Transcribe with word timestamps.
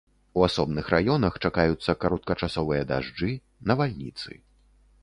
У 0.39 0.43
асобных 0.47 0.87
раёнах 0.95 1.37
чакаюцца 1.45 1.97
кароткачасовыя 2.05 2.83
дажджы, 2.95 3.31
навальніцы. 3.75 4.31